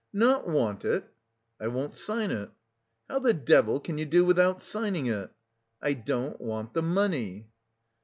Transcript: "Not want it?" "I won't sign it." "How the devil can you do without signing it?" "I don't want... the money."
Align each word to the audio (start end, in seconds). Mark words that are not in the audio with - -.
"Not 0.13 0.47
want 0.49 0.83
it?" 0.83 1.05
"I 1.59 1.67
won't 1.67 1.95
sign 1.95 2.31
it." 2.31 2.49
"How 3.07 3.19
the 3.19 3.35
devil 3.35 3.79
can 3.79 3.99
you 3.99 4.05
do 4.07 4.25
without 4.25 4.59
signing 4.59 5.05
it?" 5.05 5.29
"I 5.79 5.93
don't 5.93 6.41
want... 6.41 6.73
the 6.73 6.81
money." 6.81 7.51